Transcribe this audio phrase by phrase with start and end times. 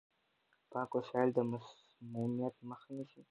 [0.71, 3.19] پاک وسايل د مسموميت مخه نيسي.